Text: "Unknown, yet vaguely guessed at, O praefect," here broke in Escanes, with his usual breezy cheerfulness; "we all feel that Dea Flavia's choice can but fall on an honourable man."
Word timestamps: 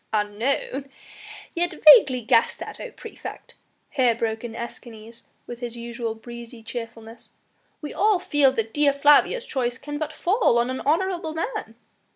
"Unknown, 0.13 0.89
yet 1.53 1.75
vaguely 1.93 2.21
guessed 2.21 2.63
at, 2.63 2.79
O 2.81 2.89
praefect," 2.89 3.53
here 3.91 4.15
broke 4.15 4.43
in 4.43 4.55
Escanes, 4.55 5.27
with 5.45 5.59
his 5.59 5.77
usual 5.77 6.15
breezy 6.15 6.63
cheerfulness; 6.63 7.29
"we 7.83 7.93
all 7.93 8.17
feel 8.17 8.51
that 8.51 8.73
Dea 8.73 8.91
Flavia's 8.93 9.45
choice 9.45 9.77
can 9.77 9.99
but 9.99 10.11
fall 10.11 10.57
on 10.57 10.71
an 10.71 10.81
honourable 10.81 11.35
man." 11.35 11.75